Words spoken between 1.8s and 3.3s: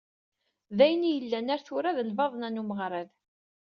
d lbaḍna n umeɣrad.